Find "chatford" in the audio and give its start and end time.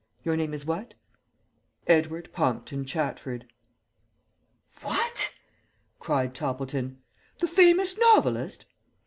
2.85-3.43